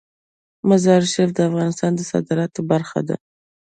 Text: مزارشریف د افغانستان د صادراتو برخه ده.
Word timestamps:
مزارشریف 0.69 1.29
د 1.33 1.39
افغانستان 1.49 1.91
د 1.95 2.01
صادراتو 2.11 2.59
برخه 2.71 2.99
ده. 3.07 3.15